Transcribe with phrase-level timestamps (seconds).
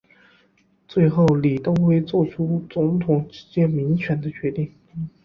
[0.87, 4.73] 最后李登辉做出总统直接民选的决定。